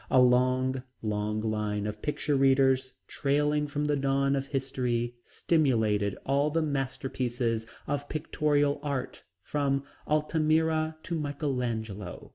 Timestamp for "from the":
3.67-3.95